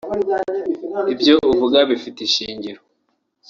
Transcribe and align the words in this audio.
Ibyo 1.13 1.35
uvuga 1.51 1.77
bifite 1.89 2.19
ishingiro 2.27 2.81